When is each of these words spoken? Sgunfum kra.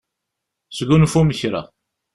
Sgunfum 0.77 1.29
kra. 1.39 1.61